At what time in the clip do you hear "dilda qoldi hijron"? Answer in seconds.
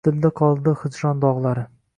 0.07-1.23